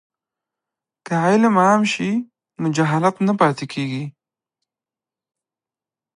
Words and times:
که 1.05 1.13
علم 1.25 1.55
عام 1.65 1.81
شي 1.93 2.11
نو 2.61 2.67
جهالت 2.75 3.15
نه 3.27 3.33
پاتې 3.39 3.65
کیږي. 3.73 4.05